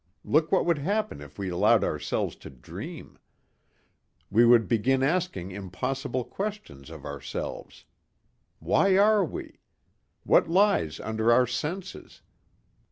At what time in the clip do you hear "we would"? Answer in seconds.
4.31-4.67